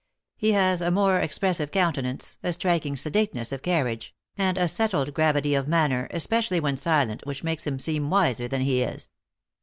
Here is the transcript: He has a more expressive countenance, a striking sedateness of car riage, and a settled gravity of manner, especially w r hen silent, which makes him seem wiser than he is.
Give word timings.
He 0.35 0.53
has 0.53 0.81
a 0.81 0.89
more 0.89 1.19
expressive 1.19 1.69
countenance, 1.69 2.39
a 2.41 2.53
striking 2.53 2.95
sedateness 2.95 3.51
of 3.51 3.61
car 3.61 3.85
riage, 3.85 4.13
and 4.35 4.57
a 4.57 4.67
settled 4.67 5.13
gravity 5.13 5.53
of 5.53 5.67
manner, 5.67 6.07
especially 6.09 6.57
w 6.57 6.65
r 6.65 6.69
hen 6.69 6.77
silent, 6.77 7.23
which 7.27 7.43
makes 7.43 7.67
him 7.67 7.77
seem 7.77 8.09
wiser 8.09 8.47
than 8.47 8.61
he 8.61 8.81
is. 8.81 9.11